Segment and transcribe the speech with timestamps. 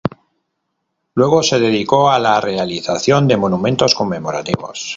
[1.13, 4.89] Luego se dedicó a la realización de monumentos conmemorativos.